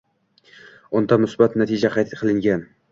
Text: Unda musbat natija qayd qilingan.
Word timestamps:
Unda 1.01 1.21
musbat 1.27 1.61
natija 1.65 1.95
qayd 1.99 2.21
qilingan. 2.23 2.71